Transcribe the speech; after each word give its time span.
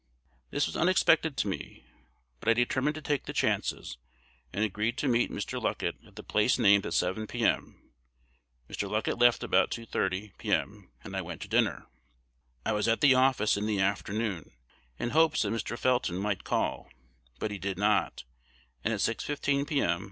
"This 0.49 0.65
was 0.65 0.75
unexpected 0.75 1.37
to 1.37 1.47
me; 1.47 1.85
but 2.39 2.49
I 2.49 2.55
determined 2.55 2.95
to 2.95 3.03
take 3.03 3.25
the 3.25 3.33
chances, 3.33 3.99
and 4.51 4.63
agreed 4.63 4.97
to 4.97 5.07
meet 5.07 5.29
Mr. 5.29 5.61
Luckett 5.61 6.03
at 6.07 6.15
the 6.15 6.23
place 6.23 6.57
named 6.57 6.87
at 6.87 6.95
7, 6.95 7.27
p.m. 7.27 7.91
Mr. 8.67 8.89
Luckett 8.89 9.21
left 9.21 9.43
about 9.43 9.69
2.30, 9.69 10.35
p.m.; 10.39 10.89
and 11.03 11.15
I 11.15 11.21
went 11.21 11.39
to 11.43 11.47
dinner. 11.47 11.85
"I 12.65 12.71
was 12.71 12.87
at 12.87 13.01
the 13.01 13.13
office 13.13 13.57
in 13.57 13.67
the 13.67 13.79
afternoon 13.79 14.53
in 14.97 15.11
hopes 15.11 15.43
that 15.43 15.49
Mr. 15.53 15.77
Felton 15.77 16.17
might 16.17 16.43
call, 16.43 16.89
but 17.37 17.51
he 17.51 17.59
did 17.59 17.77
not; 17.77 18.23
and 18.83 18.95
at 18.95 19.01
6.15, 19.01 19.67
p.m. 19.67 19.99